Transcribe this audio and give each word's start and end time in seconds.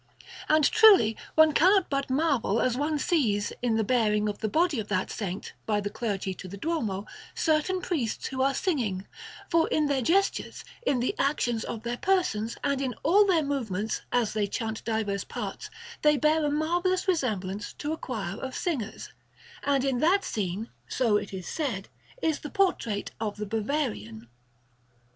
And 0.49 0.63
truly 0.63 1.15
one 1.35 1.51
cannot 1.51 1.87
but 1.87 2.09
marvel 2.09 2.59
as 2.59 2.75
one 2.75 2.97
sees, 2.97 3.53
in 3.61 3.75
the 3.75 3.83
bearing 3.83 4.27
of 4.27 4.39
the 4.39 4.49
body 4.49 4.79
of 4.79 4.87
that 4.87 5.11
Saint 5.11 5.53
by 5.67 5.79
the 5.79 5.91
clergy 5.91 6.33
to 6.33 6.47
the 6.47 6.57
Duomo, 6.57 7.05
certain 7.35 7.81
priests 7.83 8.25
who 8.25 8.41
are 8.41 8.55
singing, 8.55 9.05
for 9.51 9.67
in 9.67 9.85
their 9.85 10.01
gestures, 10.01 10.63
in 10.87 11.01
the 11.01 11.13
actions 11.19 11.63
of 11.63 11.83
their 11.83 11.97
persons, 11.97 12.57
and 12.63 12.81
in 12.81 12.95
all 13.03 13.27
their 13.27 13.43
movements, 13.43 14.01
as 14.11 14.33
they 14.33 14.47
chant 14.47 14.83
diverse 14.85 15.23
parts, 15.23 15.69
they 16.01 16.17
bear 16.17 16.43
a 16.43 16.49
marvellous 16.49 17.07
resemblance 17.07 17.71
to 17.73 17.93
a 17.93 17.97
choir 17.97 18.37
of 18.39 18.55
singers; 18.55 19.09
and 19.61 19.85
in 19.85 19.99
that 19.99 20.23
scene, 20.23 20.71
so 20.87 21.15
it 21.17 21.31
is 21.31 21.47
said, 21.47 21.89
is 22.23 22.39
the 22.39 22.49
portrait 22.49 23.11
of 23.21 23.37
the 23.37 23.45
Bavarian. 23.45 24.27